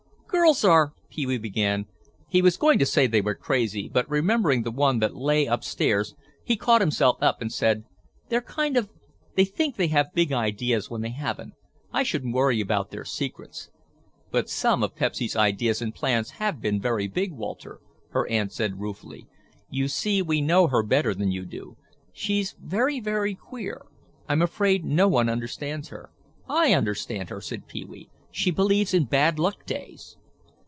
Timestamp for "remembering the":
4.09-4.71